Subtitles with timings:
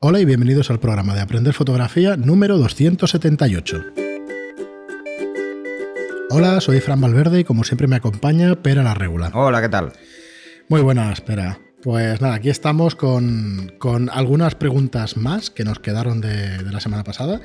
[0.00, 3.84] Hola y bienvenidos al programa de Aprender Fotografía número 278.
[6.30, 9.32] Hola, soy Fran Valverde y como siempre me acompaña Pera la Regular.
[9.34, 9.92] Hola, ¿qué tal?
[10.68, 11.58] Muy buenas, Pera.
[11.82, 13.72] Pues nada, aquí estamos con,
[14.12, 17.40] algunas preguntas más que nos quedaron de, la semana pasada.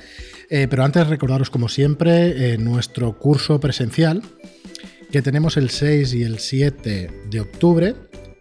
[0.51, 4.21] Eh, pero antes recordaros, como siempre, eh, nuestro curso presencial
[5.11, 7.95] que tenemos el 6 y el 7 de octubre.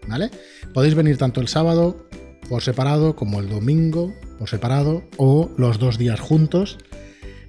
[0.07, 0.31] ¿Vale?
[0.75, 2.09] Podéis venir tanto el sábado
[2.49, 6.79] por separado, como el domingo por separado, o los dos días juntos.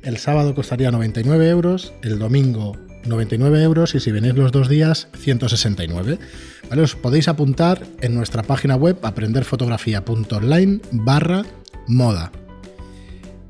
[0.02, 5.08] El sábado costaría 99 euros, el domingo 99 euros y si venís los dos días
[5.18, 6.20] 169.
[6.70, 6.82] ¿Vale?
[6.82, 11.44] Os podéis apuntar en nuestra página web aprenderfotografía.online barra
[11.88, 12.32] moda.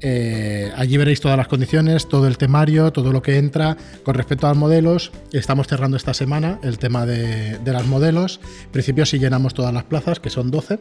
[0.06, 3.78] Eh, allí veréis todas las condiciones, todo el temario, todo lo que entra.
[4.04, 8.42] Con respecto a los modelos, estamos cerrando esta semana el tema de, de las modelos.
[8.66, 10.80] En principio, si llenamos todas las plazas, que son 12,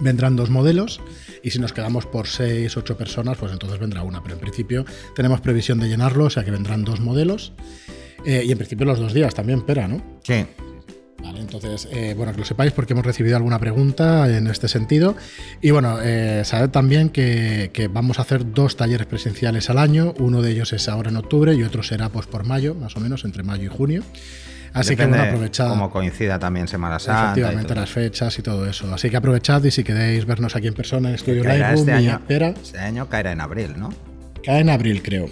[0.00, 1.00] vendrán dos modelos
[1.42, 4.22] y si nos quedamos por 6, 8 personas, pues entonces vendrá una.
[4.22, 4.84] Pero en principio
[5.14, 7.52] tenemos previsión de llenarlo, o sea que vendrán dos modelos.
[8.24, 10.02] Eh, y en principio los dos días también, Pera, ¿no?
[10.22, 10.44] Sí.
[11.22, 15.16] Vale, entonces, eh, bueno, que lo sepáis porque hemos recibido alguna pregunta en este sentido.
[15.60, 20.14] Y bueno, eh, sabed también que, que, vamos a hacer dos talleres presenciales al año.
[20.18, 23.00] Uno de ellos es ahora en octubre y otro será pues por mayo, más o
[23.00, 24.02] menos, entre mayo y junio.
[24.78, 25.68] Así que bueno, aprovechad.
[25.68, 27.32] Como coincida también Semana Santa.
[27.32, 28.92] Efectivamente, las fechas y todo eso.
[28.92, 32.10] Así que aprovechad y si queréis vernos aquí en persona en Estudio Lightroom este año,
[32.12, 32.48] espera.
[32.48, 33.90] Este año caerá en abril, ¿no?
[34.44, 35.26] Cae en abril, creo.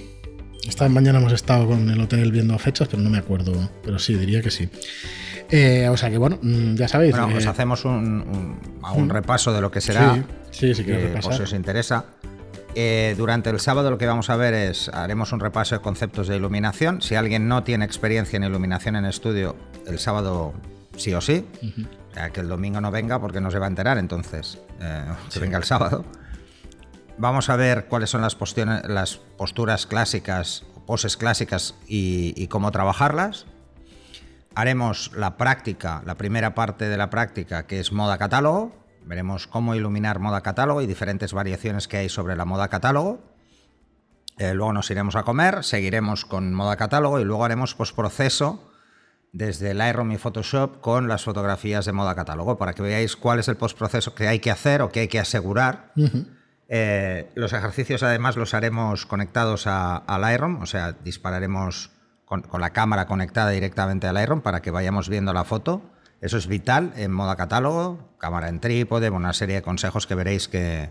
[0.66, 3.52] Esta mañana hemos estado con el hotel viendo fechas, pero no me acuerdo.
[3.84, 4.68] Pero sí, diría que sí.
[5.48, 7.12] Eh, o sea que bueno, mm, ya sabéis.
[7.12, 8.58] Bueno, pues eh, hacemos un,
[8.96, 10.14] un, repaso de lo que será.
[10.50, 11.18] Sí, sí, sí, que.
[11.22, 12.04] Por si os interesa.
[12.78, 16.28] Eh, durante el sábado lo que vamos a ver es, haremos un repaso de conceptos
[16.28, 17.00] de iluminación.
[17.00, 20.52] Si alguien no tiene experiencia en iluminación en estudio, el sábado
[20.94, 21.46] sí o sí.
[22.34, 25.56] que el domingo no venga porque no se va a enterar, entonces eh, que venga
[25.56, 26.04] el sábado.
[27.16, 28.36] Vamos a ver cuáles son las,
[28.84, 33.46] las posturas clásicas, poses clásicas y, y cómo trabajarlas.
[34.54, 39.76] Haremos la práctica, la primera parte de la práctica, que es moda catálogo Veremos cómo
[39.76, 43.22] iluminar moda catálogo y diferentes variaciones que hay sobre la moda catálogo.
[44.36, 48.68] Eh, luego nos iremos a comer, seguiremos con moda catálogo y luego haremos postproceso
[49.32, 53.48] desde Lightroom y Photoshop con las fotografías de moda catálogo para que veáis cuál es
[53.48, 55.92] el postproceso que hay que hacer o que hay que asegurar.
[56.68, 61.92] Eh, los ejercicios además los haremos conectados a, Lightroom, o sea, dispararemos
[62.24, 65.82] con, con, la cámara conectada directamente a Lightroom para que vayamos viendo la foto.
[66.26, 70.48] Eso es vital en moda catálogo, cámara en trípode, una serie de consejos que veréis
[70.48, 70.90] que,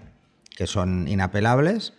[0.66, 1.92] son inapelables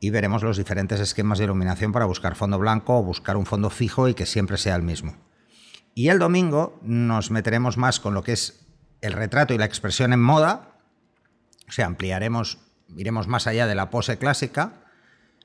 [0.00, 3.68] y veremos los diferentes esquemas de iluminación para buscar fondo blanco o buscar un fondo
[3.68, 5.18] fijo y que siempre sea el mismo.
[5.94, 8.64] Y el domingo nos meteremos más con lo que es
[9.02, 10.78] el retrato y la expresión en moda,
[11.68, 12.56] o sea, ampliaremos,
[12.96, 14.86] iremos más allá de la pose clásica,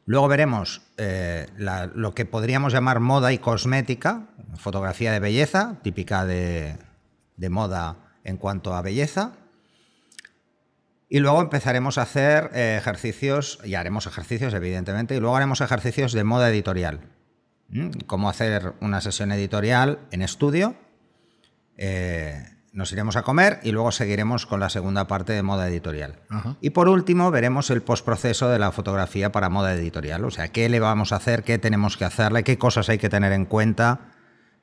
[0.05, 6.86] luego veremos eh, lo que podríamos llamar moda y cosmética, fotografía de belleza, típica de,
[7.37, 9.33] de moda en cuanto a belleza.
[11.09, 16.11] Y luego empezaremos a hacer eh, ejercicios, y haremos ejercicios evidentemente, y luego haremos ejercicios
[16.11, 16.99] de moda editorial.
[18.05, 20.75] Cómo hacer una sesión editorial en estudio.
[21.75, 26.19] Eh, nos iremos a comer y luego seguiremos con la segunda parte de moda editorial.
[26.61, 30.23] Y por último veremos el postproceso de la fotografía para moda editorial.
[30.25, 33.09] O sea, qué le vamos a hacer, qué tenemos que hacerle, qué cosas hay que
[33.09, 34.11] tener en cuenta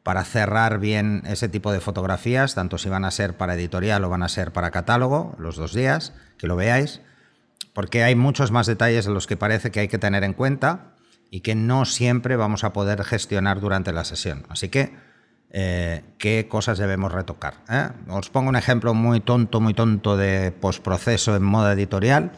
[0.05, 4.11] para cerrar bien ese tipo de fotografías, tanto si van a ser para editorial o
[4.11, 7.01] van a ser para catálogo, los dos días, que lo veáis,
[7.73, 10.95] porque hay muchos más detalles de los que parece que hay que tener en cuenta
[11.31, 14.45] y que no siempre vamos a poder gestionar durante la sesión.
[14.51, 14.95] Así que,
[15.51, 17.55] eh, ¿qué cosas debemos retocar?
[17.71, 17.89] Eh?
[18.09, 22.33] Os pongo un ejemplo muy tonto, muy tonto de postproceso en moda editorial.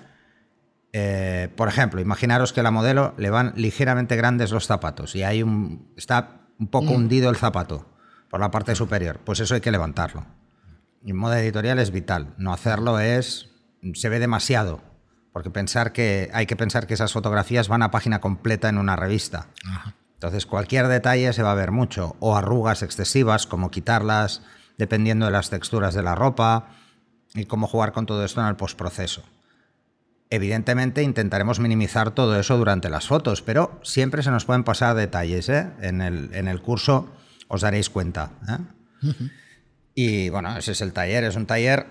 [0.93, 5.25] Eh, por ejemplo, imaginaros que a la modelo le van ligeramente grandes los zapatos y
[5.25, 6.96] hay un, está un poco mm.
[6.96, 7.86] hundido el zapato
[8.30, 10.26] por la parte superior, pues eso hay que levantarlo.
[11.04, 12.34] Y en moda editorial es vital.
[12.36, 13.50] No hacerlo es.
[13.94, 14.80] se ve demasiado.
[15.32, 18.97] Porque pensar que hay que pensar que esas fotografías van a página completa en una
[18.97, 19.48] revista.
[20.14, 22.16] Entonces, cualquier detalle se va a ver mucho.
[22.18, 24.42] O arrugas excesivas, como quitarlas,
[24.78, 26.70] dependiendo de las texturas de la ropa,
[27.34, 29.22] y cómo jugar con todo esto en el postproceso.
[30.28, 35.48] Evidentemente intentaremos minimizar todo eso durante las fotos, pero siempre se nos pueden pasar detalles.
[35.48, 35.70] ¿eh?
[35.80, 37.08] En, el, en, el, curso
[37.46, 38.32] os daréis cuenta.
[38.48, 39.12] ¿eh?
[39.94, 41.22] Y bueno, ese es el taller.
[41.22, 41.86] Es un taller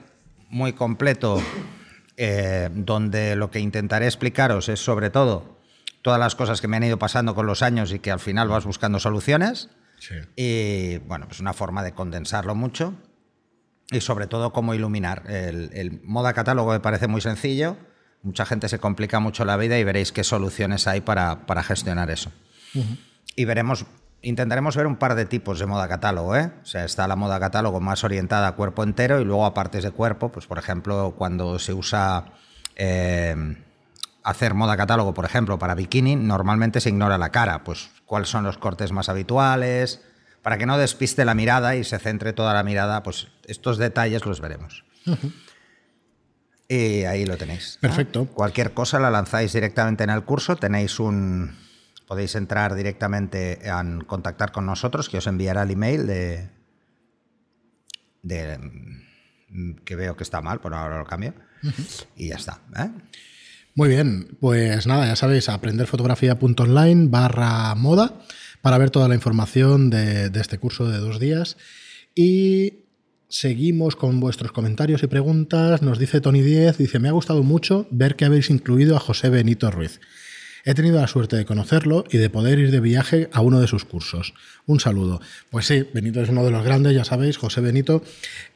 [0.50, 1.42] muy completo
[2.18, 5.58] eh, donde lo que intentaré explicaros es sobre todo
[6.02, 8.50] todas las cosas que me han ido pasando con los años y que al final
[8.50, 9.70] vas buscando soluciones.
[10.36, 12.96] Y bueno, pues una forma de condensarlo mucho.
[13.92, 15.24] Y sobre todo cómo iluminar.
[15.32, 17.78] El, el moda catálogo me parece muy sencillo
[18.26, 22.10] mucha gente se complica mucho la vida y veréis qué soluciones hay para, para gestionar
[22.10, 22.32] eso.
[23.36, 23.86] Y veremos,
[24.22, 26.36] intentaremos ver un par de tipos de moda catálogo.
[26.36, 26.52] ¿eh?
[26.62, 29.84] O sea, está la moda catálogo más orientada a cuerpo entero y luego a partes
[29.84, 32.34] de cuerpo, pues por ejemplo, cuando se usa
[32.76, 33.36] eh,
[34.24, 38.44] hacer moda catálogo, por ejemplo, para bikini, normalmente se ignora la cara, pues cuáles son
[38.44, 40.02] los cortes más habituales,
[40.42, 44.26] para que no despiste la mirada y se centre toda la mirada, pues estos detalles
[44.26, 44.84] los veremos.
[46.68, 47.78] Y ahí lo tenéis.
[47.80, 48.26] Perfecto.
[48.26, 51.56] Cualquier cosa la lanzáis directamente en el curso, tenéis un...
[52.08, 56.50] Podéis entrar directamente a contactar con nosotros, que os enviará el email de...
[58.22, 58.60] de
[59.86, 61.34] que veo que está mal, por ahora lo cambio.
[62.16, 62.62] Y ya está.
[62.78, 62.90] ¿eh?
[63.74, 68.20] Muy bien, pues nada, ya sabéis, aprenderfotografía.online barra moda
[68.62, 71.58] para ver toda la información de, de este curso de dos días.
[72.14, 72.85] Y
[73.38, 75.82] Seguimos con vuestros comentarios y preguntas.
[75.82, 79.28] Nos dice Tony 10, dice, me ha gustado mucho ver que habéis incluido a José
[79.28, 80.00] Benito Ruiz.
[80.64, 83.68] He tenido la suerte de conocerlo y de poder ir de viaje a uno de
[83.68, 84.34] sus cursos.
[84.68, 85.20] Un saludo.
[85.50, 88.02] Pues sí, Benito es uno de los grandes, ya sabéis, José Benito.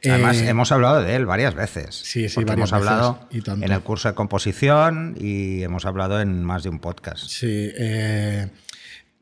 [0.02, 1.94] Además, eh, hemos hablado de él varias veces.
[1.96, 6.70] Sí, sí, hemos hablado en el curso de composición y hemos hablado en más de
[6.70, 7.26] un podcast.
[7.26, 8.48] Sí, eh,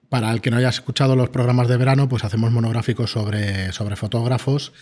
[0.08, 3.96] para el que no haya escuchado los programas de verano, pues hacemos monográficos sobre, sobre
[3.96, 4.72] fotógrafos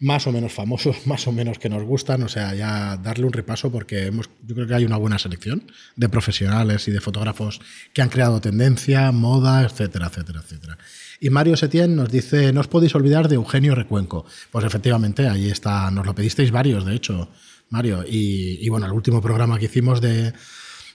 [0.00, 3.32] más o menos famosos, más o menos que nos gustan, o sea, ya darle un
[3.32, 4.10] repaso porque
[4.46, 7.60] yo creo que hay una buena selección de profesionales y de fotógrafos
[7.92, 10.78] que han creado tendencia, moda, etcétera, etcétera, etcétera.
[11.20, 14.26] Y Mario Setién nos dice, no os podéis olvidar de Eugenio Recuenco.
[14.50, 17.30] Pues efectivamente, ahí está, nos lo pedisteis varios, de hecho,
[17.70, 18.04] Mario.
[18.06, 20.34] Y, bueno, el último programa que hicimos de,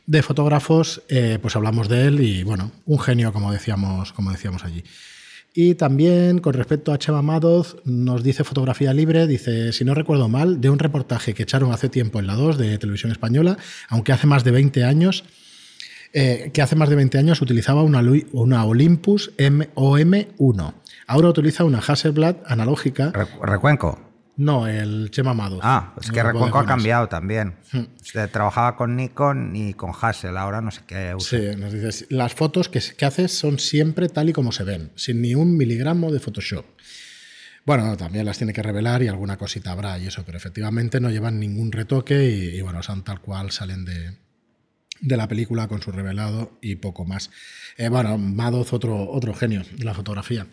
[0.05, 4.63] de fotógrafos, eh, pues hablamos de él y bueno, un genio, como decíamos, como decíamos
[4.63, 4.83] allí.
[5.53, 10.29] Y también con respecto a Chema Madoz, nos dice fotografía libre, dice, si no recuerdo
[10.29, 13.57] mal, de un reportaje que echaron hace tiempo en la 2 de Televisión Española,
[13.89, 15.25] aunque hace más de 20 años,
[16.13, 18.01] eh, que hace más de 20 años utilizaba una,
[18.31, 20.73] una Olympus MOM1.
[21.07, 23.11] Ahora utiliza una Hasselblad analógica.
[23.41, 24.10] Recuenco.
[24.37, 25.59] No, el Chema Amado.
[25.61, 27.55] Ah, es que Recuenco ha cambiado también.
[27.71, 27.83] Hmm.
[28.31, 31.39] trabajaba con Nikon y con Hassel, ahora no sé qué usa.
[31.39, 34.91] Sí, nos dices, las fotos que, que, haces son siempre tal y como se ven,
[34.95, 36.65] sin ni un miligramo de Photoshop.
[37.65, 41.11] Bueno, también las tiene que revelar y alguna cosita habrá y eso, pero efectivamente no
[41.11, 44.17] llevan ningún retoque y, bueno, son tal cual salen de,
[44.99, 47.29] de la película con su revelado y poco más.
[47.77, 50.47] Eh, bueno, Madoz, otro, otro genio de la fotografía.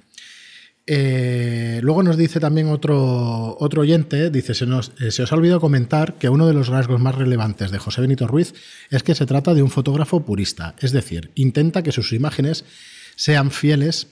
[0.91, 6.15] Eh, luego nos dice también otro, otro oyente, dice, eh, se os ha olvidado comentar
[6.15, 8.55] que uno de los rasgos más relevantes de José Benito Ruiz
[8.89, 12.65] es que se trata de un fotógrafo purista, es decir, intenta que sus imágenes
[13.17, 14.07] sean fieles,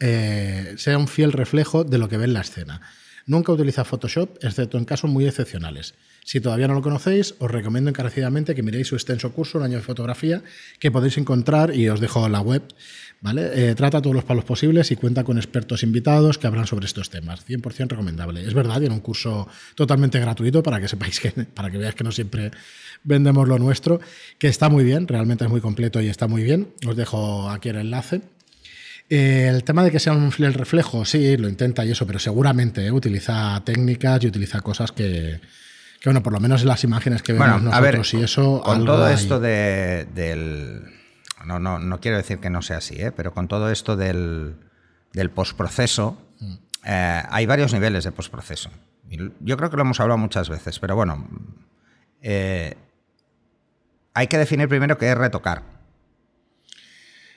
[0.00, 2.82] eh, sea un fiel reflejo de lo que ve en la escena.
[3.24, 5.94] Nunca utiliza Photoshop, excepto en casos muy excepcionales.
[6.24, 9.78] Si todavía no lo conocéis, os recomiendo encarecidamente que miréis su extenso curso, Un año
[9.78, 10.42] de fotografía,
[10.78, 12.62] que podéis encontrar y os dejo la web
[13.20, 13.70] ¿vale?
[13.70, 17.10] Eh, trata todos los palos posibles y cuenta con expertos invitados que hablan sobre estos
[17.10, 17.46] temas.
[17.46, 18.46] 100% recomendable.
[18.46, 22.04] Es verdad, tiene un curso totalmente gratuito para que sepáis que, para que veáis que
[22.04, 22.50] no siempre
[23.04, 24.00] vendemos lo nuestro,
[24.38, 26.68] que está muy bien, realmente es muy completo y está muy bien.
[26.86, 28.22] Os dejo aquí el enlace.
[29.10, 32.18] Eh, el tema de que sea un fiel reflejo, sí, lo intenta y eso, pero
[32.18, 35.40] seguramente eh, utiliza técnicas y utiliza cosas que,
[35.98, 38.60] que, bueno, por lo menos en las imágenes que vemos nosotros y eso.
[38.62, 40.97] Con todo esto de, del
[41.44, 43.12] no, no, no quiero decir que no sea así, ¿eh?
[43.12, 44.56] pero con todo esto del,
[45.12, 46.54] del postproceso, mm.
[46.84, 48.70] eh, hay varios niveles de postproceso.
[49.40, 51.26] Yo creo que lo hemos hablado muchas veces, pero bueno,
[52.20, 52.76] eh,
[54.12, 55.62] hay que definir primero qué es retocar.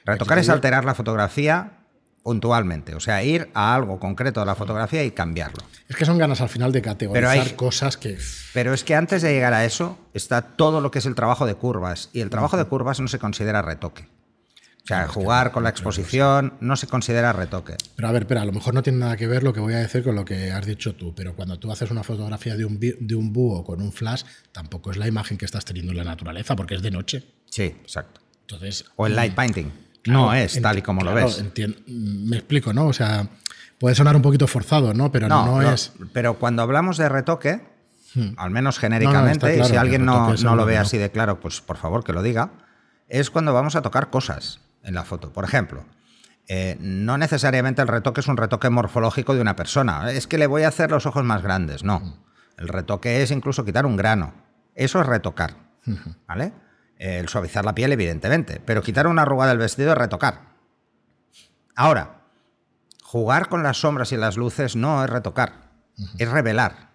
[0.04, 1.81] Retocar es alterar la fotografía
[2.24, 5.64] puntualmente, o sea, ir a algo concreto de la fotografía y cambiarlo.
[5.88, 8.18] Es que son ganas al final de categorizar cosas que...
[8.54, 11.46] Pero es que antes de llegar a eso está todo lo que es el trabajo
[11.46, 14.08] de curvas, y el trabajo de curvas no se considera retoque.
[14.84, 17.76] O sea, jugar con la exposición no se considera retoque.
[17.96, 19.74] Pero a ver, pero a lo mejor no tiene nada que ver lo que voy
[19.74, 22.66] a decir con lo que has dicho tú, pero cuando tú haces una fotografía de
[22.66, 26.00] un, de un búho con un flash, tampoco es la imagen que estás teniendo en
[26.00, 27.24] la naturaleza, porque es de noche.
[27.46, 28.22] Sí, exacto.
[28.42, 29.72] Entonces, o el light painting
[30.06, 31.44] no es tal y como lo ves.
[31.88, 32.88] Me explico, ¿no?
[32.88, 33.28] O sea,
[33.80, 35.12] puede sonar un poquito forzado, ¿no?
[35.12, 35.94] Pero no, es.
[36.14, 37.62] Pero cuando hablamos de retoque,
[38.16, 38.34] hmm.
[38.38, 42.04] al menos genéricamente, y si alguien no, lo ve así de claro, pues por favor
[42.04, 42.52] que lo diga,
[43.08, 45.32] es cuando vamos a tocar cosas en la foto.
[45.32, 45.86] Por ejemplo,
[46.48, 50.12] eh, no necesariamente el retoque es un retoque morfológico de una persona.
[50.12, 51.84] Es que le voy a hacer los ojos más grandes.
[51.84, 52.00] No.
[52.00, 52.14] Hmm.
[52.58, 54.34] El retoque es incluso quitar un grano.
[54.76, 55.56] Eso es retocar.
[56.28, 56.54] ¿Vale?
[57.04, 60.52] El suavizar la piel, evidentemente, pero quitar una arruga del vestido es retocar.
[61.76, 62.22] Ahora,
[63.04, 65.72] jugar con las sombras y las luces no es retocar,
[66.20, 66.92] es revelar.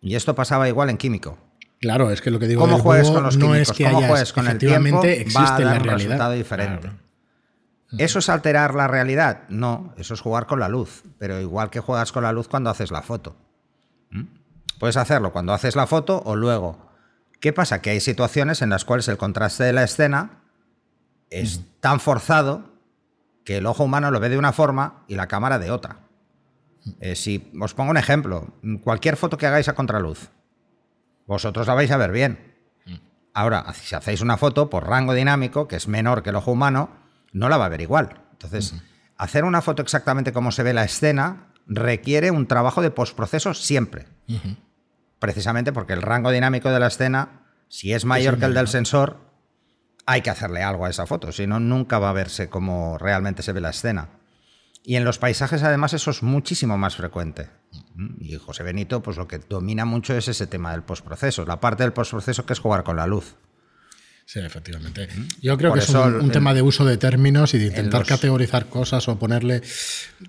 [0.00, 1.36] Y esto pasaba igual en químico.
[1.82, 3.70] Claro, es que lo que digo ¿Cómo del juegues con los no químicos?
[3.70, 5.04] es que ¿Cómo hayas- juegues con el tiempo?
[5.04, 5.96] existe Va a la dar un realidad.
[6.08, 6.88] resultado diferente.
[6.88, 6.96] Claro.
[7.98, 9.42] ¿Eso es alterar la realidad?
[9.50, 11.02] No, eso es jugar con la luz.
[11.18, 13.36] Pero igual que juegas con la luz cuando haces la foto.
[14.10, 14.22] ¿Mm?
[14.78, 16.89] Puedes hacerlo cuando haces la foto o luego.
[17.40, 17.80] ¿Qué pasa?
[17.80, 20.42] Que hay situaciones en las cuales el contraste de la escena
[21.30, 22.70] es tan forzado
[23.44, 26.00] que el ojo humano lo ve de una forma y la cámara de otra.
[27.00, 30.30] Eh, si os pongo un ejemplo, cualquier foto que hagáis a contraluz,
[31.26, 32.50] vosotros la vais a ver bien.
[33.32, 36.90] Ahora, si hacéis una foto por rango dinámico, que es menor que el ojo humano,
[37.32, 38.20] no la va a ver igual.
[38.32, 38.74] Entonces,
[39.16, 44.06] hacer una foto exactamente como se ve la escena requiere un trabajo de postproceso siempre.
[45.20, 49.18] Precisamente porque el rango dinámico de la escena, si es mayor que el del sensor,
[50.06, 53.42] hay que hacerle algo a esa foto, si no, nunca va a verse como realmente
[53.42, 54.08] se ve la escena.
[54.82, 57.50] Y en los paisajes, además, eso es muchísimo más frecuente.
[58.18, 61.82] Y José Benito, pues lo que domina mucho es ese tema del postproceso, la parte
[61.82, 63.36] del postproceso que es jugar con la luz.
[64.32, 65.08] Sí, efectivamente.
[65.42, 67.58] Yo creo Por que es eso un, el- un tema de uso de términos y
[67.58, 69.60] de intentar los- categorizar cosas o ponerle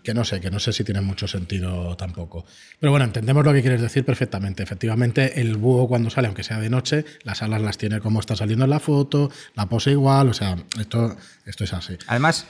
[0.03, 2.43] que no sé, que no sé si tiene mucho sentido tampoco.
[2.79, 4.63] Pero bueno, entendemos lo que quieres decir perfectamente.
[4.63, 8.35] Efectivamente, el búho cuando sale, aunque sea de noche, las alas las tiene como está
[8.35, 11.15] saliendo en la foto, la pose igual, o sea, esto,
[11.45, 11.95] esto es así.
[12.07, 12.47] Además,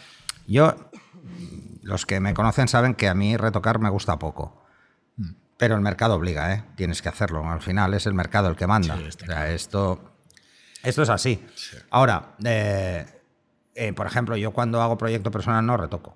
[0.48, 0.90] yo,
[1.84, 4.64] los que me conocen saben que a mí retocar me gusta poco.
[5.58, 6.64] Pero el mercado obliga, ¿eh?
[6.78, 7.48] Tienes que hacerlo.
[7.48, 8.98] Al final es el mercado el que manda.
[8.98, 10.11] Sí, O sea, esto,
[10.84, 11.46] esto es así.
[11.90, 13.06] Ahora, eh,
[13.76, 16.16] eh, por ejemplo, yo cuando hago proyecto personal no retoco.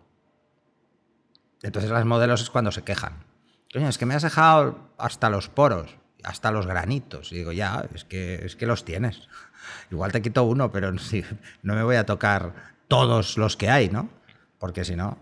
[1.62, 3.24] Entonces las modelos es cuando se quejan.
[3.74, 7.32] Coño, es que me has dejado hasta los poros, hasta los granitos.
[7.32, 9.28] Y digo, ya, es que, es que los tienes.
[9.92, 11.24] Igual te quito uno, pero sí,
[11.64, 12.54] no me voy a tocar
[12.88, 14.10] todos los que hay, ¿no?
[14.60, 15.18] Porque si no,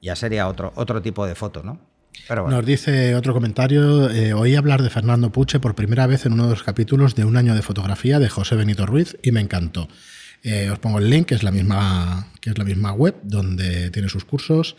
[0.00, 1.80] ya sería otro, otro tipo de foto, ¿no?
[2.28, 2.56] Pero bueno.
[2.56, 6.44] Nos dice otro comentario, eh, oí hablar de Fernando Puche por primera vez en uno
[6.44, 9.88] de los capítulos de Un año de fotografía de José Benito Ruiz y me encantó.
[10.42, 13.90] Eh, os pongo el link, que es la misma, que es la misma web donde
[13.90, 14.76] tiene sus cursos.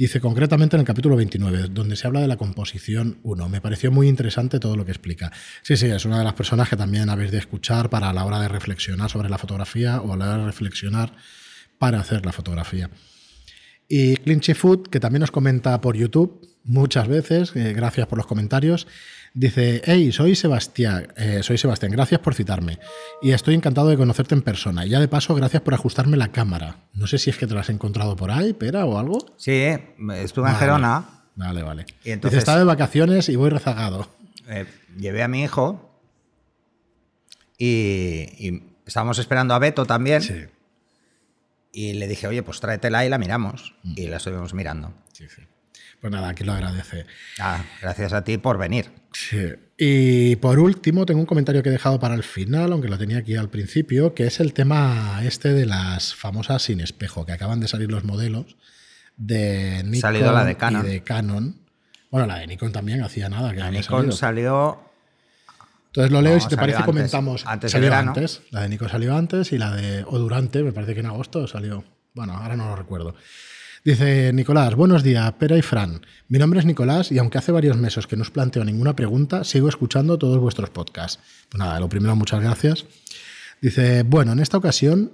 [0.00, 3.48] Dice concretamente en el capítulo 29, donde se habla de la composición 1.
[3.50, 5.30] Me pareció muy interesante todo lo que explica.
[5.60, 8.40] Sí, sí, es una de las personas que también habéis de escuchar para la hora
[8.40, 11.12] de reflexionar sobre la fotografía o a la hora de reflexionar
[11.78, 12.88] para hacer la fotografía.
[13.92, 18.26] Y Clinchy Food, que también nos comenta por YouTube muchas veces, eh, gracias por los
[18.28, 18.86] comentarios,
[19.34, 22.78] dice, hey, soy Sebastián, eh, soy Sebastián, gracias por citarme.
[23.20, 24.86] Y estoy encantado de conocerte en persona.
[24.86, 26.76] Y ya de paso, gracias por ajustarme la cámara.
[26.94, 29.18] No sé si es que te la has encontrado por ahí, Pera, o algo.
[29.36, 29.50] Sí,
[30.14, 30.54] estuve en.
[30.56, 31.04] Gerona,
[31.34, 31.86] Vale, vale.
[32.04, 34.08] Y entonces- Dice, estaba de vacaciones y voy rezagado.
[34.48, 34.66] eh,
[34.98, 35.90] llevé a mi hijo
[37.58, 40.22] y, y estábamos esperando a Beto también.
[40.22, 40.34] Sí,
[41.72, 43.74] Y le dije, oye, pues tráetela y la miramos.
[43.96, 44.92] Y la estuvimos mirando.
[45.12, 45.42] sí, sí.
[46.00, 47.04] Pues nada, aquí lo agradece.
[47.38, 48.90] Ah, gracias a ti por venir.
[49.12, 49.52] Sí.
[49.76, 53.18] Y por último, tengo un comentario que he dejado para el final, aunque lo tenía
[53.18, 57.60] aquí al principio, que es el tema este de las famosas sin espejo, que acaban
[57.60, 58.56] de salir los modelos
[59.18, 60.86] de Nikon Salido la de Canon.
[60.86, 61.60] y de Canon.
[62.10, 63.52] Bueno, la de Nikon también hacía nada.
[63.52, 64.16] Que La Nikon salido.
[64.16, 64.89] salió.
[65.90, 67.44] Entonces lo leo y si te parece antes, comentamos.
[67.46, 68.42] antes salió antes.
[68.52, 71.48] La de Nikon salió antes y la de o durante, me parece que en agosto
[71.48, 71.82] salió.
[72.14, 73.16] Bueno, ahora no lo recuerdo.
[73.84, 76.06] Dice Nicolás, buenos días, Pera y Fran.
[76.28, 79.42] Mi nombre es Nicolás y aunque hace varios meses que no os planteo ninguna pregunta,
[79.42, 81.18] sigo escuchando todos vuestros podcasts.
[81.48, 82.84] Pues nada, lo primero, muchas gracias.
[83.60, 85.10] Dice, bueno, en esta ocasión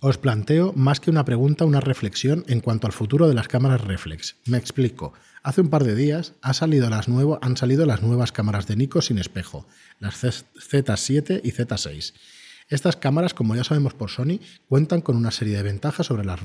[0.00, 3.80] os planteo más que una pregunta, una reflexión en cuanto al futuro de las cámaras
[3.80, 4.36] reflex.
[4.44, 5.12] Me explico.
[5.42, 9.66] Hace un par de días han salido las nuevas cámaras de Nikon sin espejo,
[10.00, 12.14] las Z- Z7 y Z6.
[12.68, 16.40] Estas cámaras, como ya sabemos por Sony, cuentan con una serie de ventajas sobre las,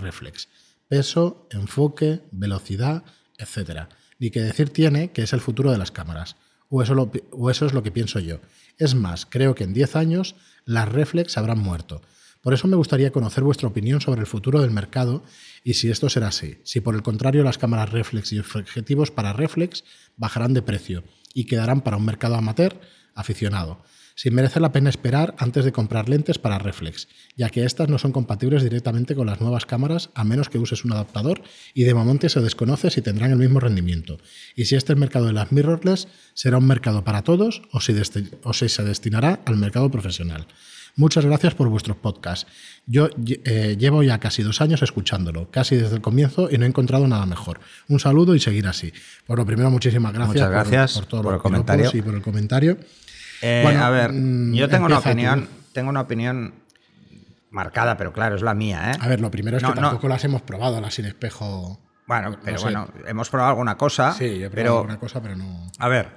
[0.00, 0.48] reflex.
[0.88, 3.02] Peso, enfoque, velocidad,
[3.38, 3.88] etc.
[4.20, 6.36] Ni que decir tiene que es el futuro de las cámaras.
[6.68, 8.38] O eso, o eso es lo que pienso yo.
[8.78, 12.00] Es más, creo que en 10 años las reflex habrán muerto.
[12.46, 15.24] Por eso me gustaría conocer vuestra opinión sobre el futuro del mercado
[15.64, 16.58] y si esto será así.
[16.62, 19.82] Si por el contrario las cámaras reflex y objetivos para reflex
[20.16, 21.02] bajarán de precio
[21.34, 22.80] y quedarán para un mercado amateur
[23.16, 23.82] aficionado.
[24.14, 27.98] Si merece la pena esperar antes de comprar lentes para reflex, ya que estas no
[27.98, 31.42] son compatibles directamente con las nuevas cámaras a menos que uses un adaptador
[31.74, 34.18] y de momento se desconoce si tendrán el mismo rendimiento.
[34.54, 38.68] Y si este mercado de las mirrorless será un mercado para todos o o si
[38.68, 40.46] se destinará al mercado profesional.
[40.96, 42.46] Muchas gracias por vuestros podcasts.
[42.86, 43.08] Yo
[43.44, 47.06] eh, llevo ya casi dos años escuchándolo, casi desde el comienzo, y no he encontrado
[47.06, 47.60] nada mejor.
[47.88, 48.92] Un saludo y seguir así.
[49.26, 51.90] Por lo primero, muchísimas gracias, Muchas gracias por, por los el comentario.
[51.92, 52.78] y por el comentario.
[53.42, 55.08] Eh, Bueno, a ver, mm, yo tengo una tú.
[55.08, 55.48] opinión.
[55.74, 56.54] Tengo una opinión
[57.50, 58.98] marcada, pero claro, es la mía, ¿eh?
[58.98, 59.88] A ver, lo primero es No, que no.
[59.88, 61.78] tampoco las hemos probado, las sin espejo.
[62.06, 62.64] Bueno, no pero sé.
[62.64, 64.12] bueno, hemos probado alguna cosa.
[64.12, 65.70] Sí, yo he probado pero alguna cosa, pero no.
[65.78, 66.08] A ver,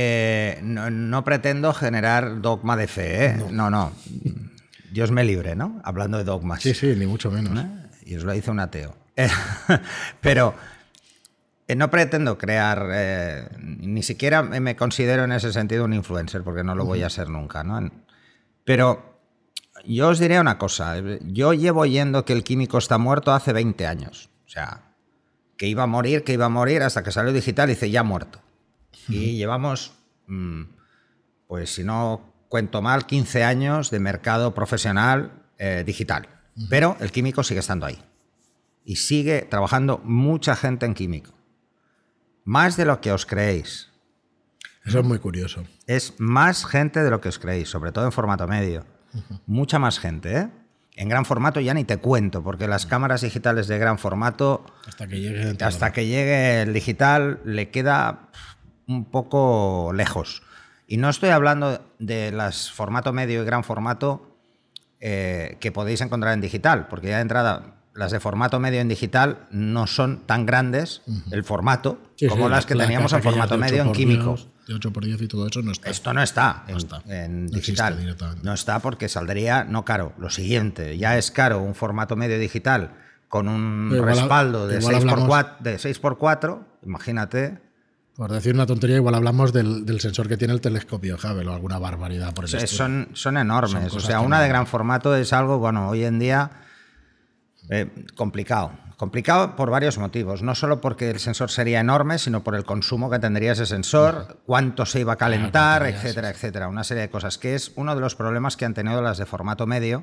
[0.00, 3.44] Eh, no, pretendo generar dogma de fe, ¿eh?
[3.50, 3.68] no.
[3.68, 3.90] no,
[4.92, 5.80] Dios me libre, ¿no?
[5.82, 6.62] Hablando de dogmas.
[6.62, 7.66] Sí, sí, ni mucho menos.
[8.06, 8.94] Y os lo dice un ateo.
[10.20, 10.54] Pero
[11.74, 16.84] no pretendo crear, ni siquiera me considero en ese sentido un influencer, porque no lo
[16.84, 17.90] voy a ser nunca, ¿no?
[18.62, 19.20] Pero
[19.84, 23.84] yo os diré una cosa, yo llevo oyendo que el químico está muerto hace 20
[23.84, 24.30] años.
[24.46, 24.92] O sea,
[25.56, 28.04] que iba a morir, que iba a morir, hasta que salió digital y dice, ya
[28.04, 28.40] muerto.
[29.08, 29.92] Y llevamos,
[30.26, 30.62] mm,
[31.46, 36.28] pues si no cuento mal, 15 años de mercado profesional eh, digital.
[36.68, 38.02] Pero el químico sigue estando ahí.
[38.84, 41.32] Y sigue trabajando mucha gente en químico.
[42.44, 43.90] Más de lo que os creéis.
[44.84, 45.64] Eso es muy curioso.
[45.86, 48.86] Es más gente de lo que os creéis, sobre todo en formato medio.
[49.46, 50.48] Mucha más gente, ¿eh?
[50.96, 55.06] En gran formato ya ni te cuento, porque las cámaras digitales de gran formato, hasta
[55.06, 58.30] que llegue, hasta que llegue el digital, le queda
[58.88, 60.42] un poco lejos.
[60.86, 64.36] Y no estoy hablando de las formato medio y gran formato
[65.00, 68.88] eh, que podéis encontrar en digital, porque ya de entrada las de formato medio en
[68.88, 73.92] digital no son tan grandes, el formato, como las que teníamos en formato medio en
[73.92, 75.90] químico de 8x10 y todo eso no está.
[75.90, 76.64] Esto no está,
[77.06, 78.16] en, digital.
[78.42, 80.12] No está porque saldría no caro.
[80.18, 82.92] Lo siguiente, ya es caro un formato medio digital
[83.28, 87.67] con un respaldo de 6x4, de 6x4, imagínate.
[88.18, 91.78] Por decir una tontería, igual hablamos del, sensor que tiene el telescopio Hubble o alguna
[91.78, 92.58] barbaridad por eso.
[92.66, 93.94] Son, son enormes.
[93.94, 96.50] o sea, una de gran formato es algo, bueno, hoy en día
[97.70, 98.72] eh, complicado.
[98.96, 103.08] Complicado por varios motivos, no solo porque el sensor sería enorme, sino por el consumo
[103.08, 106.66] que tendría ese sensor, cuánto se iba a calentar, etcétera, etcétera.
[106.66, 109.26] Una serie de cosas, que es uno de los problemas que han tenido las de
[109.26, 110.02] formato medio,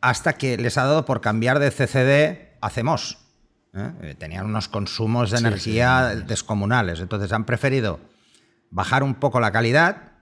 [0.00, 3.18] hasta que les ha dado por cambiar de CCD a CMOS.
[3.74, 3.92] ¿Eh?
[4.02, 8.00] Eh, tenían unos consumos de energía descomunales, entonces han preferido
[8.70, 10.12] bajar un poco la calidad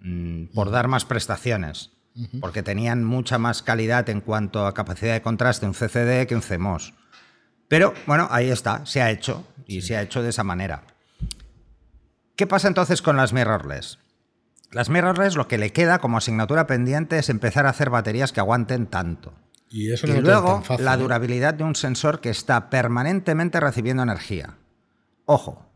[0.00, 1.94] mm, por dar más prestaciones
[2.40, 6.42] porque tenían mucha más calidad en cuanto a capacidad de contraste un CCD que un
[6.42, 6.94] CMOS.
[7.68, 10.84] Pero bueno, ahí está, se ha hecho y se ha hecho de esa manera.
[12.36, 13.98] ¿Qué pasa entonces con las mirrorless?
[14.70, 18.40] Las mirrorless lo que le queda como asignatura pendiente es empezar a hacer baterías que
[18.40, 19.34] aguanten tanto.
[19.74, 20.96] Y, eso luego la ¿eh?
[20.96, 24.54] durabilidad de un sensor que está permanentemente recibiendo energía.
[25.24, 25.68] Ojo,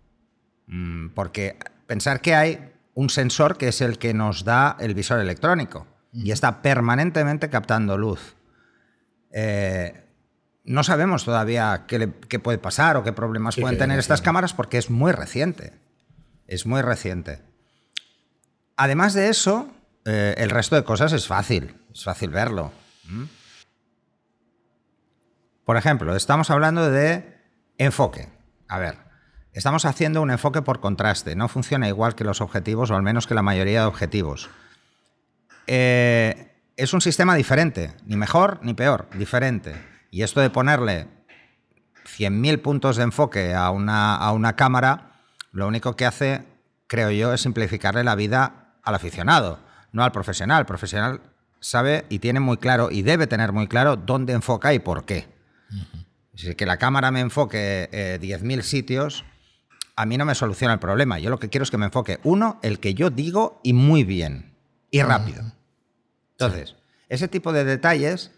[0.69, 1.57] mm, porque
[1.89, 6.31] pensar que hay un sensor que es el que nos da el visor electrónico y
[6.31, 8.37] está permanentemente captando luz.
[9.33, 10.05] Eh,
[10.63, 14.91] no sabemos todavía qué, puede pasar o qué problemas pueden tener estas cámaras porque es
[14.91, 15.73] muy reciente.
[16.47, 17.41] Es muy reciente.
[18.77, 19.69] Además de eso,
[20.05, 21.75] eh, el resto de cosas es fácil.
[21.93, 22.71] Es fácil verlo.
[23.09, 23.25] ¿Mm?
[25.69, 27.43] Por ejemplo, estamos hablando de
[27.77, 28.31] enfoque.
[28.69, 28.97] A ver,
[29.53, 31.37] estamos haciendo un enfoque por contraste.
[31.37, 34.49] No funciona igual que los objetivos, o al menos que la mayoría de objetivos.
[35.67, 39.75] Eh, es un sistema diferente, ni mejor ni peor, diferente.
[40.11, 41.07] Y esto de ponerle
[42.17, 45.21] 100.000 puntos de enfoque a una, a una cámara,
[45.53, 46.47] lo único que hace,
[46.87, 49.59] creo yo, es simplificarle la vida al aficionado,
[49.93, 50.61] no al profesional.
[50.61, 51.21] El profesional
[51.61, 55.37] sabe y tiene muy claro y debe tener muy claro dónde enfoca y por qué.
[56.35, 57.89] Si que la cámara me enfoque
[58.21, 59.25] 10.000 eh, sitios,
[59.97, 61.19] a mí no me soluciona el problema.
[61.19, 64.05] Yo lo que quiero es que me enfoque, uno, el que yo digo y muy
[64.05, 64.55] bien
[64.91, 65.43] y rápido.
[66.33, 66.77] Entonces,
[67.09, 68.31] ese tipo de detalles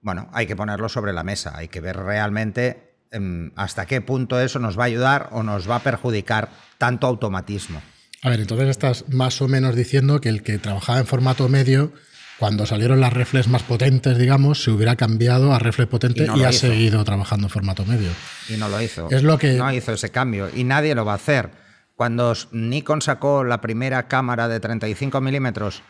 [0.00, 4.40] bueno, hay que ponerlo sobre la mesa, hay que ver realmente em, hasta qué punto
[4.40, 7.82] eso nos va a ayudar o nos va a perjudicar tanto automatismo.
[8.22, 11.92] A ver, entonces estás más o menos diciendo que el que trabajaba en formato medio,
[12.38, 16.52] cuando salieron las reflex más potentes, digamos, se hubiera cambiado a reflex potente y, ha
[16.52, 18.10] seguido trabajando en formato medio.
[18.48, 19.08] Y no lo hizo.
[19.10, 19.54] Es lo que...
[19.54, 21.50] No hizo ese cambio y nadie lo va a hacer.
[21.96, 25.82] Cuando Nikon sacó la primera cámara de 35 milímetros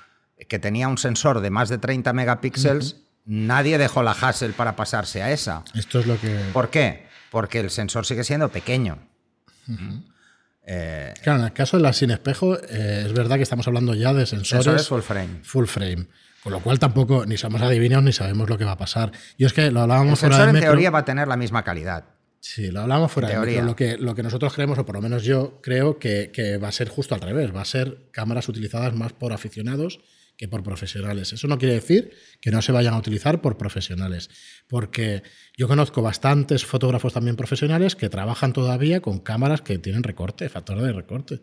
[0.48, 2.96] que tenía un sensor de más de 30 megapíxeles,
[3.30, 5.62] Nadie dejó la Hassel para pasarse a esa.
[5.74, 6.34] Esto es lo que.
[6.54, 7.06] ¿Por qué?
[7.30, 8.98] Porque el sensor sigue siendo pequeño.
[10.66, 13.94] Eh, claro, en el caso de la sin espejo, eh, es verdad que estamos hablando
[13.94, 15.40] ya de sensores, full frame.
[15.42, 16.06] Full frame.
[16.42, 19.12] Con lo cual tampoco ni somos adivinos ni sabemos lo que va a pasar.
[19.36, 22.04] Y es que lo hablábamos el sensor en teoría va a tener la misma calidad.
[22.40, 23.64] Sí, lo hablábamos fuera de metro.
[23.64, 26.68] Lo que, lo que nosotros creemos, o por lo menos yo creo, que, que va
[26.68, 27.54] a ser justo al revés.
[27.54, 30.00] Va a ser cámaras utilizadas más por aficionados
[30.38, 31.32] que por profesionales.
[31.32, 34.30] Eso no quiere decir que no se vayan a utilizar por profesionales,
[34.68, 35.24] porque
[35.56, 40.80] yo conozco bastantes fotógrafos también profesionales que trabajan todavía con cámaras que tienen recorte, factor
[40.80, 41.40] de recorte.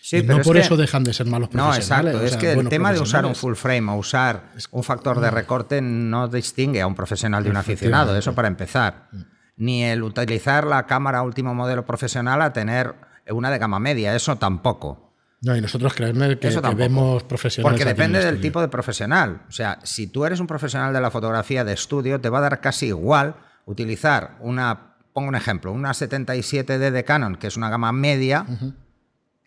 [0.00, 2.14] Sí, no por eso dejan de ser malos profesionales.
[2.14, 2.36] No, exacto.
[2.36, 5.82] es que el tema de usar un full frame o usar un factor de recorte
[5.82, 9.08] no distingue a un profesional de un aficionado, eso para empezar.
[9.12, 9.20] Mm.
[9.58, 12.94] Ni el utilizar la cámara último modelo profesional a tener
[13.30, 15.08] una de gama media, eso tampoco.
[15.40, 17.78] No, y nosotros creemos que, que vemos profesionales.
[17.78, 19.42] Porque depende del tipo de profesional.
[19.48, 22.42] O sea, si tú eres un profesional de la fotografía de estudio, te va a
[22.42, 27.70] dar casi igual utilizar una, pongo un ejemplo, una 77D de Canon, que es una
[27.70, 28.46] gama media,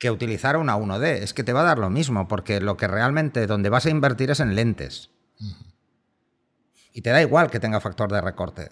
[0.01, 1.21] que utilizar una 1D.
[1.21, 3.91] Es que te va a dar lo mismo, porque lo que realmente donde vas a
[3.91, 5.11] invertir es en lentes.
[6.91, 8.69] Y te da igual que tenga factor de recorte.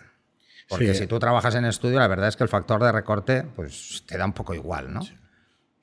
[0.67, 1.01] Porque Sí.
[1.01, 4.17] si tú trabajas en estudio, la verdad es que el factor de recorte pues, te
[4.17, 5.01] da un poco igual, ¿no?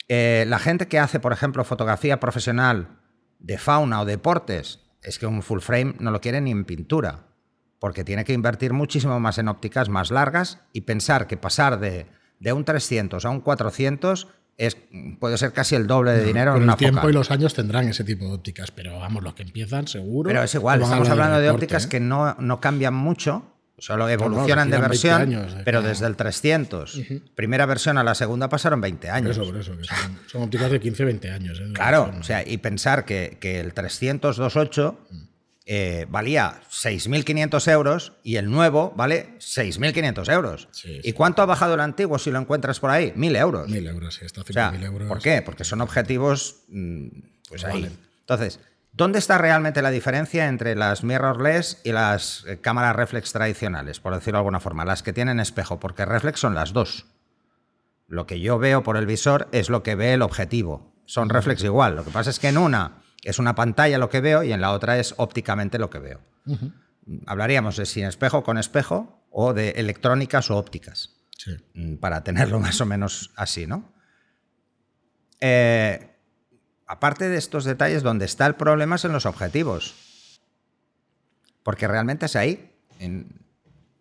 [0.09, 2.99] Eh, la gente que hace, por ejemplo, fotografía profesional
[3.39, 7.21] de fauna o deportes, es que un full frame no lo quiere ni en pintura,
[7.79, 12.07] porque tiene que invertir muchísimo más en ópticas más largas y pensar que pasar de,
[12.41, 14.27] de un 300 a un 400
[14.59, 14.77] es,
[15.21, 17.11] puede ser casi el doble de dinero Con en una el tiempo focal.
[17.11, 20.29] y los años tendrán ese tipo de ópticas, pero vamos, los que empiezan seguro.
[20.29, 21.89] Pero es igual, estamos hablando de ópticas ¿eh?
[21.89, 25.89] que no, no cambian mucho, solo evolucionan de tiran 20 versión, años, eh, pero claro.
[25.89, 27.01] desde el 300,
[27.35, 29.31] primera versión a la segunda pasaron 20 Por años.
[29.33, 31.61] eso, por eso, que son, son ópticas de 15, 20 años.
[31.61, 31.73] ¿eh?
[31.75, 34.97] Claro, o sea, y pensar que, que el 300 2.8
[35.69, 40.69] eh, valía 6.500 euros y el nuevo vale 6.500 euros.
[40.71, 41.13] Sí, ¿Y sí.
[41.13, 43.13] cuánto ha bajado el antiguo si lo encuentras por ahí?
[43.17, 43.69] 1.000 euros.
[43.69, 45.09] Mil euros, sí, está a O sea, 5.000 euros.
[45.09, 45.43] ¿por qué?
[45.43, 47.09] Porque son objetivos, mm,
[47.49, 47.83] pues ahí.
[47.83, 47.99] Valen.
[48.21, 48.61] Entonces,
[48.93, 54.15] ¿dónde está realmente la diferencia entre las mirrorless y las eh, cámaras reflex tradicionales, por
[54.15, 54.85] decirlo de alguna forma?
[54.85, 57.07] Las que tienen espejo, porque reflex son las dos.
[58.07, 60.95] Lo que yo veo por el visor es lo que ve el objetivo.
[61.07, 61.97] Son reflex igual.
[61.97, 64.61] Lo que pasa es que en una es una pantalla lo que veo y en
[64.61, 66.21] la otra es ópticamente lo que veo.
[67.27, 71.53] Hablaríamos de sin espejo con espejo o de electrónicas o ópticas Sí.
[71.75, 73.93] mm, para tenerlo más o menos así, ¿no?
[75.41, 76.17] Eh,
[76.87, 79.95] aparte de estos detalles, donde está el problema es en los objetivos.
[81.63, 82.73] Porque realmente es ahí.
[82.99, 83.45] En,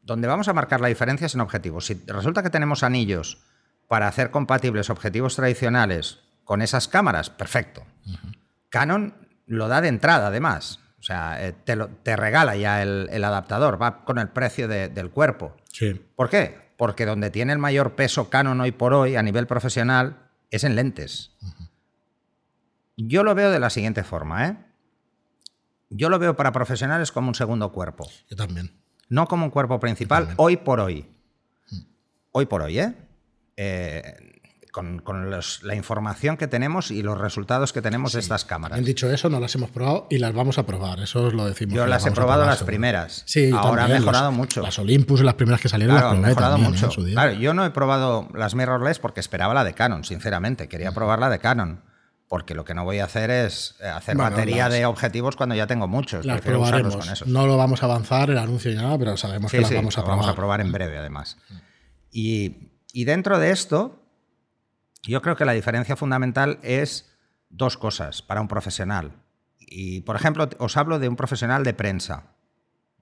[0.04, 1.88] donde vamos a marcar la diferencia es en objetivos.
[1.88, 3.40] Si resulta que tenemos anillos
[3.88, 7.86] para hacer compatibles objetivos tradicionales con esas cámaras, perfecto.
[8.76, 9.14] Canon
[9.46, 10.82] lo da de entrada, además.
[11.00, 14.68] O sea, eh, te, lo- te regala ya el, el adaptador, va con el precio
[14.68, 15.56] de- del cuerpo.
[15.72, 15.94] Sí.
[16.18, 16.58] ¿Por qué?
[16.76, 20.18] Porque donde tiene el mayor peso Canon hoy por hoy a nivel profesional
[20.52, 21.32] es en lentes.
[22.98, 24.58] Yo lo veo de la siguiente forma, ¿eh?
[25.90, 28.72] Yo lo veo para profesionales como un segundo cuerpo, Yo también.
[29.08, 31.08] no como un cuerpo principal hoy por hoy.
[32.34, 32.94] Hoy por hoy, ¿eh?
[33.56, 34.42] Eh,
[34.76, 38.78] con con los- la información que tenemos y los resultados que tenemos de estas cámaras.
[38.78, 41.00] Bien dicho eso, no las hemos probado y las vamos a probar.
[41.00, 41.74] Eso os lo decimos.
[41.76, 42.68] Yo las he probado probar las seguro.
[42.68, 43.24] primeras.
[43.26, 44.62] Sí, Ahora ha también, mejorado las- mucho.
[44.62, 46.86] Las Olympus, las primeras que salieron, Claro, ha las probé mejorado también, ¿eh?
[46.88, 47.04] mucho.
[47.04, 47.14] día.
[47.14, 50.68] Claro, yo no he probado las mirrorless porque esperaba la de Canon, sinceramente.
[50.68, 51.82] Quería probar la de Canon.
[52.28, 55.36] Porque lo que no voy a hacer es eh, hacer Bueno, batería las- de objetivos
[55.36, 56.26] cuando ya tengo muchos.
[56.26, 56.98] Las probaremos.
[56.98, 57.28] con esos.
[57.28, 59.76] No lo vamos a avanzar el anuncio ni nada, pero sabemos Sí, que las sí,
[59.76, 60.20] vamos a lo probar.
[60.20, 61.38] vamos a probar en breve, además.
[62.12, 64.02] Y, y dentro de esto,
[65.08, 67.12] yo creo que la diferencia fundamental es
[67.50, 69.14] dos cosas para un profesional.
[69.60, 72.24] Y, por ejemplo, os hablo de un profesional de prensa.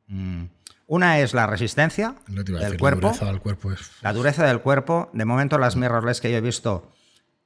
[0.07, 0.45] Mm,
[0.85, 3.07] Una es la resistencia a del decir, cuerpo.
[3.07, 3.91] La dureza del cuerpo es.
[4.01, 6.91] La dureza del cuerpo, de momento las mirrorless que yo he visto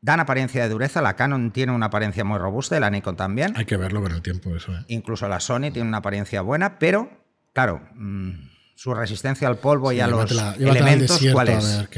[0.02, 1.02] dan apariencia de dureza.
[1.02, 3.54] La Canon tiene una apariencia muy robusta y la Nikon también.
[3.56, 4.74] Hay que verlo con el tiempo, eso.
[4.74, 4.84] ¿eh?
[4.88, 7.10] Incluso la Sony tiene una apariencia buena, pero,
[7.54, 8.32] claro, mm,
[8.76, 11.78] su resistencia al polvo y a los Llévatela- llévatela al elementos, desierto ¿cuál a es?
[11.78, 11.90] ver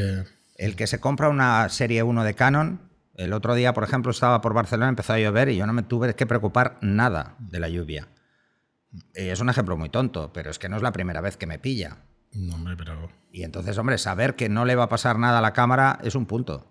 [0.59, 2.81] El que se compra una serie 1 de Canon,
[3.15, 5.83] el otro día, por ejemplo, estaba por Barcelona, empezó a llover y yo no me
[5.83, 8.09] tuve que preocupar nada de la lluvia.
[9.13, 11.47] Eh, Es un ejemplo muy tonto, pero es que no es la primera vez que
[11.47, 11.99] me pilla.
[12.33, 13.09] No, hombre, pero.
[13.31, 16.15] Y entonces, hombre, saber que no le va a pasar nada a la cámara es
[16.15, 16.67] un punto.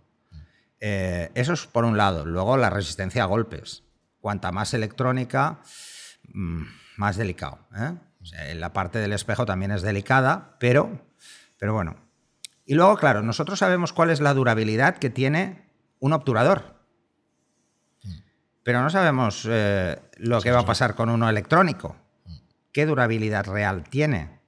[0.81, 2.27] Eh, eso es por un lado.
[2.27, 3.85] Luego, la resistencia a golpes.
[4.21, 5.61] Cuanta más electrónica,
[6.35, 6.63] mm,
[6.99, 7.61] más delicado.
[7.75, 7.95] ¿eh?
[8.21, 11.01] O sea, la parte del espejo también es delicada, pero,
[11.59, 12.08] pero bueno.
[12.69, 16.77] Y luego, claro, nosotros sabemos cuál es la durabilidad que tiene un obturador.
[18.63, 21.97] Pero no sabemos eh, lo que va a pasar con uno electrónico.
[22.71, 24.43] ¿Qué durabilidad real tiene?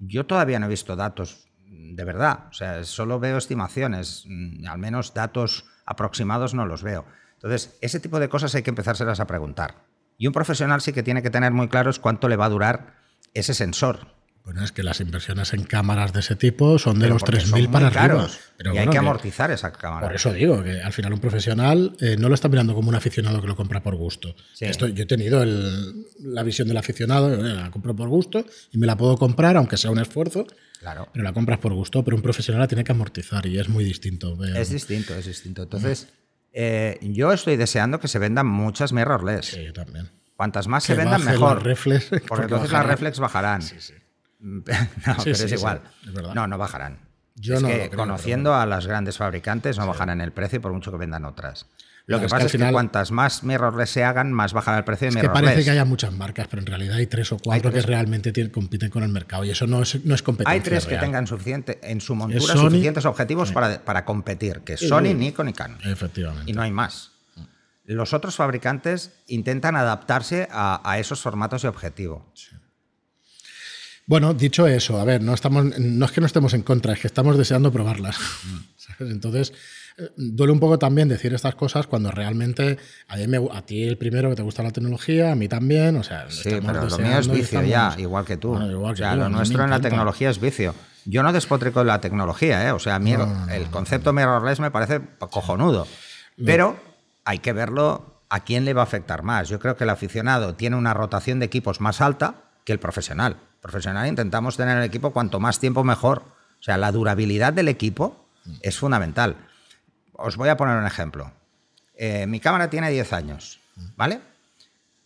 [0.00, 2.48] Yo todavía no he visto datos de verdad.
[2.50, 4.24] O sea, solo veo estimaciones.
[4.26, 7.04] Mm, Al menos datos aproximados no los veo.
[7.34, 9.84] Entonces, ese tipo de cosas hay que empezárselas a preguntar.
[10.18, 12.50] Y un profesional sí que tiene que tener muy claro es cuánto le va a
[12.50, 12.96] durar
[13.32, 14.19] ese sensor.
[14.44, 17.40] Bueno, es que las inversiones en cámaras de ese tipo son de Pero los porque
[17.40, 18.28] son 3.000 muy para arriba.
[18.56, 20.06] Pero y bueno, hay que amortizar esa cámara.
[20.06, 22.94] Por eso digo que al final un profesional eh, no lo está mirando como un
[22.96, 24.34] aficionado que lo compra por gusto.
[24.54, 24.64] Sí.
[24.64, 28.78] Esto, yo he tenido el- la visión del aficionado, eh, la compro por gusto y
[28.78, 30.46] me la puedo comprar, aunque sea un esfuerzo,
[30.80, 31.08] Claro.
[31.12, 32.02] pero la compras por gusto.
[32.02, 34.36] Pero un profesional la tiene que amortizar y es muy distinto.
[34.44, 35.62] Es distinto, es distinto.
[35.62, 36.08] Entonces,
[36.52, 39.46] eh, yo estoy deseando que se vendan muchas mirrorless.
[39.46, 40.08] Sí, yo también.
[40.34, 41.62] Cuantas más Que se vendan, mejor.
[41.62, 42.88] reflex, porque, porque entonces bajarán.
[42.88, 43.62] las reflex bajarán.
[43.62, 43.92] Sí, sí.
[44.42, 44.72] no, Sí,
[45.04, 45.80] pero sí, es sí, igual.
[46.06, 46.98] es no, no bajarán.
[47.36, 50.72] Yo es no que creo, conociendo a las grandes fabricantes no bajarán el precio por
[50.72, 51.66] mucho que vendan otras.
[52.06, 54.84] Lo que es pasa es final- que cuantas más mirrorless se hagan, más bajará el
[54.84, 55.44] precio de Es que mirrorless.
[55.50, 57.84] parece que haya muchas marcas, pero en realidad hay tres o cuatro tres.
[57.84, 60.52] que realmente tienen- compiten con el mercado y eso no es, no es competencia.
[60.52, 64.72] Hay tres que tengan suficiente, en su montura Sony- suficientes objetivos para, para competir, que
[64.72, 65.78] es Sony, Nikon y Canon.
[65.84, 66.50] Efectivamente.
[66.50, 67.12] Y no hay más.
[67.84, 72.32] Los otros fabricantes intentan adaptarse a, a esos formatos de objetivo.
[74.10, 76.98] Bueno, dicho eso, a ver, no, estamos, no es que no estemos en contra, es
[76.98, 78.16] que estamos deseando probarlas.
[78.76, 79.12] ¿sabes?
[79.12, 79.52] Entonces,
[79.98, 83.62] eh, duele un poco también decir estas cosas cuando realmente a, mí me gu- a
[83.62, 86.88] ti el primero que te gusta la tecnología, a mí también, o sea, Sí, pero
[86.88, 88.48] lo mío es vicio estamos- ya, igual que tú.
[88.48, 90.74] Bueno, igual que o sea, tú, a lo nuestro en la tecnología es vicio.
[91.04, 92.72] Yo no despotrico de la tecnología, ¿eh?
[92.72, 93.14] O sea, a mí
[93.52, 95.86] el concepto mirrorless me parece cojonudo.
[96.44, 96.76] Pero
[97.24, 99.48] hay que verlo a quién le va a afectar más.
[99.48, 103.32] Yo creo que el aficionado tiene una rotación de equipos más alta que el profesional.
[103.54, 106.22] El profesional intentamos tener el equipo cuanto más tiempo mejor.
[106.58, 108.26] O sea, la durabilidad del equipo
[108.62, 109.36] es fundamental.
[110.12, 111.32] Os voy a poner un ejemplo.
[111.94, 113.60] Eh, mi cámara tiene 10 años,
[113.96, 114.20] ¿vale?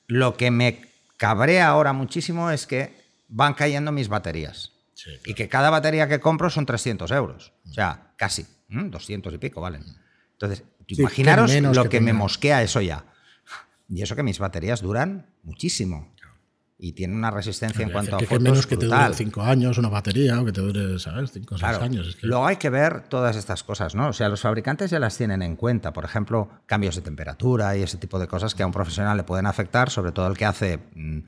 [0.06, 2.94] Lo que me cabrea ahora muchísimo es que
[3.28, 4.72] van cayendo mis baterías.
[4.94, 5.22] Sí, claro.
[5.26, 7.52] Y que cada batería que compro son 300 euros.
[7.68, 8.46] O sea, casi.
[8.68, 8.90] ¿m?
[8.90, 9.84] 200 y pico valen.
[10.32, 13.04] Entonces, que imaginaros lo que que, me mosquea eso ya.
[13.88, 16.13] Y eso que mis baterías duran muchísimo.
[16.86, 19.40] Y tienen una resistencia en cuanto a que, que fotos menos que te dure cinco
[19.42, 21.30] años una batería o que te dure, ¿sabes?
[21.32, 22.08] Cinco o seis años.
[22.08, 24.08] es que- Luego hay que ver todas estas cosas, ¿no?
[24.08, 25.94] O sea, los fabricantes ya las tienen en cuenta.
[25.94, 29.24] Por ejemplo, cambios de temperatura y ese tipo de cosas que a un profesional le
[29.24, 31.18] pueden afectar, sobre todo el que hace, mm,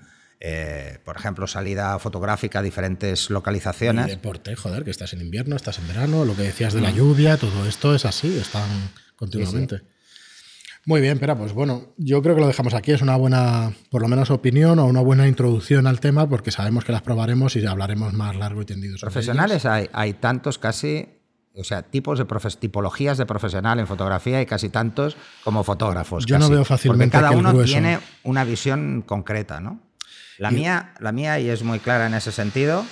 [0.40, 4.09] eh, por ejemplo, salida fotográfica a diferentes Y localizaciones.
[4.09, 7.38] deporte, joder, que estás en invierno, estás en verano, lo que decías de la lluvia,
[7.38, 8.69] todo esto es así, están
[9.16, 9.81] continuamente.
[10.87, 12.92] Muy bien, pero pues bueno, yo creo que lo dejamos aquí.
[12.92, 16.85] Es una buena, por lo menos, opinión o una buena introducción al tema, porque sabemos
[16.85, 18.96] que las probaremos y hablaremos más largo y tendido.
[18.96, 19.12] sobre ellas.
[19.27, 21.09] Profesionales hay, hay tantos casi,
[21.55, 26.25] o sea, tipos de profes- tipologías de profesional en fotografía y casi tantos como fotógrafos.
[26.25, 26.53] Yo no casi.
[26.55, 29.81] veo fácilmente Porque cada que el uno grueso- tiene una visión concreta, ¿no?
[30.38, 32.85] La mía, la mía, y es muy clara en ese sentido,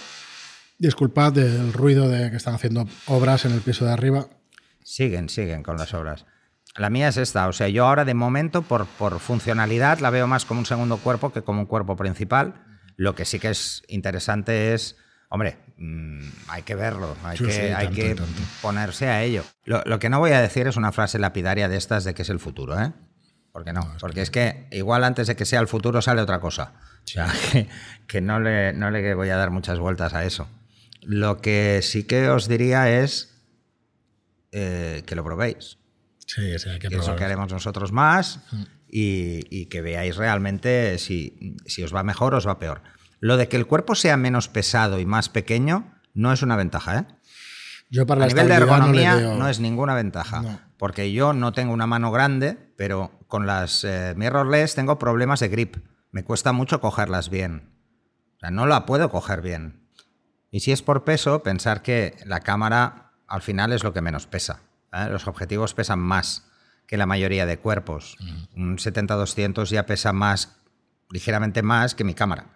[0.78, 4.26] Disculpad del ruido de que están haciendo obras en el piso de arriba.
[4.82, 6.26] Siguen, siguen con las obras.
[6.76, 10.26] La mía es esta, o sea, yo ahora de momento por, por funcionalidad la veo
[10.26, 12.54] más como un segundo cuerpo que como un cuerpo principal.
[12.96, 14.96] Lo que sí que es interesante es,
[15.28, 18.42] hombre, mm, hay que verlo, hay Sí, que, sí, hay tanto, que tanto.
[18.62, 19.44] ponerse a ello.
[19.64, 22.22] Lo, lo que no voy a decir es una frase lapidaria de estas de que
[22.22, 22.92] es el futuro, ¿eh?
[23.52, 26.72] Porque no, porque es que igual antes de que sea el futuro sale otra cosa.
[27.04, 27.68] O sea, que,
[28.08, 30.48] que no, le, no le voy a dar muchas vueltas a eso.
[31.02, 33.40] Lo que sí que os diría es
[34.50, 35.78] eh, que lo probéis.
[36.26, 37.16] Sí, que Que eso probar.
[37.16, 38.40] que haremos nosotros más
[38.88, 42.82] y, y que veáis realmente si, si os va mejor o os va peor.
[43.20, 46.98] Lo de que el cuerpo sea menos pesado y más pequeño no es una ventaja,
[46.98, 47.04] ¿eh?
[47.90, 50.42] Yo para A nivel de no ergonomía veo- no, es ninguna ventaja.
[50.42, 50.60] No.
[50.78, 55.48] Porque yo no tengo una mano grande, pero con las eh, mirrorless tengo problemas de
[55.48, 55.76] grip.
[56.10, 57.70] Me cuesta mucho cogerlas bien.
[58.36, 59.86] O sea, no la puedo coger bien.
[60.50, 64.26] Y si es por peso, pensar que la cámara al final es lo que menos
[64.26, 64.60] pesa.
[64.94, 65.08] ¿Eh?
[65.10, 66.44] Los objetivos pesan más
[66.86, 68.16] que la mayoría de cuerpos.
[68.54, 70.56] Un 70-200 ya pesa más,
[71.10, 72.46] ligeramente más que mi cámara.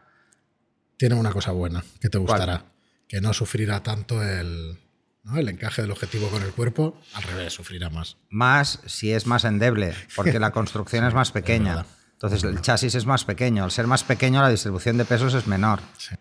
[0.97, 2.41] Tiene una cosa buena que te ¿Cuál?
[2.41, 2.65] gustará,
[3.07, 4.79] que no sufrirá tanto el,
[5.23, 5.39] ¿no?
[5.39, 8.17] el encaje del objetivo con el cuerpo, al revés, sufrirá más.
[8.29, 11.87] Más si es más endeble, porque la construcción es más pequeña.
[12.13, 13.63] Entonces el chasis es más pequeño.
[13.63, 15.81] Al ser más pequeño, la distribución de pesos es menor.
[15.97, 16.17] Sí.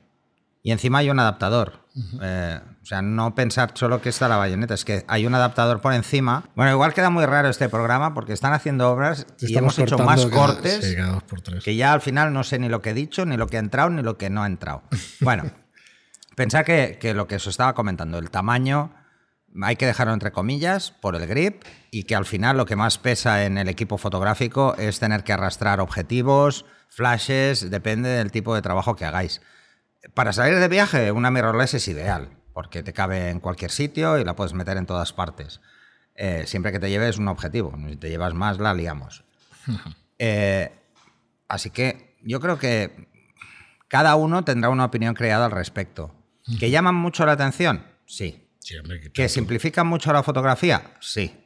[0.67, 1.79] Y encima hay un adaptador.
[2.21, 5.79] Eh, o sea, no pensar solo que está la bayoneta, es que hay un adaptador
[5.79, 6.43] por encima.
[6.55, 10.25] Bueno, igual queda muy raro este programa porque están haciendo obras y hemos hecho más
[10.25, 11.63] cada- cortes sí, cada dos por tres.
[11.63, 13.61] que ya al final no sé ni lo que he dicho, ni lo que ha
[13.61, 14.83] entrado, ni lo que no ha entrado.
[15.21, 15.45] Bueno,
[16.35, 18.91] pensad que, que lo que os estaba comentando, el tamaño
[19.63, 22.97] hay que dejarlo entre comillas por el grip y que al final lo que más
[22.97, 28.61] pesa en el equipo fotográfico es tener que arrastrar objetivos, flashes, depende del tipo de
[28.61, 29.39] trabajo que hagáis.
[30.13, 34.23] Para salir de viaje, una mirrorless es ideal, porque te cabe en cualquier sitio y
[34.23, 35.61] la puedes meter en todas partes.
[36.15, 37.77] Eh, siempre que te lleves un objetivo.
[37.89, 39.23] Si te llevas más, la liamos.
[40.19, 40.71] Eh,
[41.47, 43.07] así que yo creo que
[43.87, 46.11] cada uno tendrá una opinión creada al respecto.
[46.59, 47.85] ¿Que llaman mucho la atención?
[48.07, 48.49] Sí.
[48.57, 50.81] Sí, hombre, que- ¿Que simplifican mucho la fotografía?
[51.01, 51.45] Sí.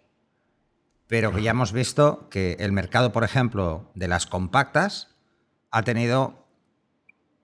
[1.07, 5.09] Pero que ya hemos visto que el mercado, por ejemplo, de las compactas
[5.69, 6.40] ha tenido,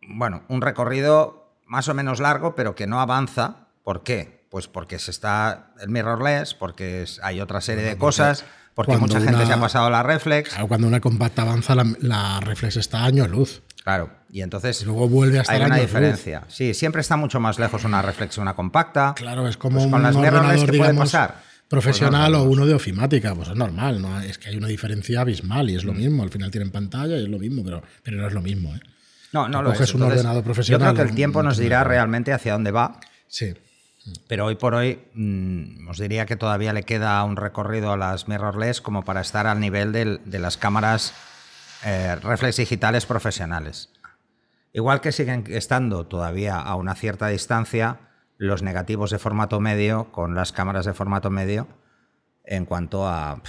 [0.08, 3.68] bueno, un recorrido más o menos largo, pero que no avanza.
[3.84, 4.46] ¿Por qué?
[4.50, 9.22] Pues porque se está el mirrorless, porque hay otra serie de cosas, porque cuando mucha
[9.22, 10.50] gente se ha pasado la reflex.
[10.52, 13.62] Claro, cuando una compacta avanza, la, la reflex está a año luz.
[13.84, 15.86] Claro, y entonces Y luego vuelve a estar hay una luz.
[15.86, 16.44] diferencia.
[16.48, 19.14] Sí, siempre está mucho más lejos una reflex que una compacta.
[19.16, 21.42] Claro, es como Pues con un las mirrorless que puede pasar.
[21.70, 24.20] profesional o uno de ofimática, pues es normal, ¿no?
[24.22, 25.98] Es que hay una diferencia abismal y es lo mm.
[25.98, 26.24] mismo.
[26.24, 28.80] Al final tienen pantalla y es lo mismo, pero, pero no es lo mismo, ¿eh?
[29.34, 29.94] No, no lo es.
[29.94, 30.80] un ordenador profesional.
[30.80, 33.00] Yo creo que el tiempo nos dirá realmente hacia dónde va.
[33.28, 33.54] Sí.
[34.28, 38.28] Pero hoy por hoy mm, os diría que todavía le queda un recorrido a las
[38.28, 41.14] mirrorless como para estar al nivel de las cámaras
[41.86, 43.90] eh, reflex digitales profesionales.
[44.74, 48.00] Igual que siguen estando todavía a una cierta distancia
[48.38, 51.68] los negativos de formato medio con las cámaras de formato medio
[52.44, 53.42] en cuanto a,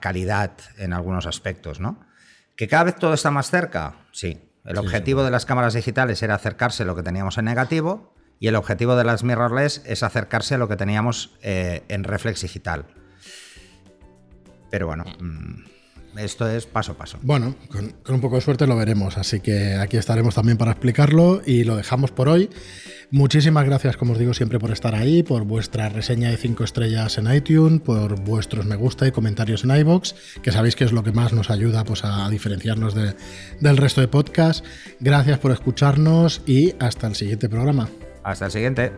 [0.00, 2.04] calidad en algunos aspectos, ¿no?
[2.56, 3.94] ¿Que cada vez todo está más cerca?
[4.10, 4.40] Sí.
[4.64, 8.48] El objetivo de las cámaras digitales era acercarse a lo que teníamos en negativo y
[8.48, 12.86] el objetivo de las mirrorless es acercarse a lo que teníamos eh, en reflex digital.
[14.70, 15.64] Pero bueno, mm,
[16.16, 17.18] esto es paso a paso.
[17.22, 21.42] Bueno, con, un poco de suerte lo veremos, así que aquí estaremos también para explicarlo
[21.44, 22.50] y lo dejamos por hoy.
[23.10, 27.18] Muchísimas gracias, como os digo, siempre por estar ahí, por vuestra reseña de 5 estrellas
[27.18, 31.02] en iTunes, por vuestros me gusta y comentarios en iBox, que sabéis que es lo
[31.02, 34.64] que más nos ayuda pues, a diferenciarnos del resto de podcasts.
[35.00, 37.88] Gracias por escucharnos y hasta el siguiente programa.
[38.22, 38.92] Hasta el siguiente.